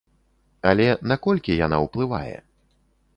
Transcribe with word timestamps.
Але 0.69 0.87
наколькі 1.11 1.57
яна 1.65 1.77
ўплывае? 1.85 2.35